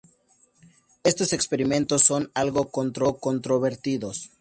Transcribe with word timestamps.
Estos 1.03 1.31
experimentos 1.31 2.01
son 2.03 2.31
algo 2.33 2.71
controvertidos. 2.71 4.31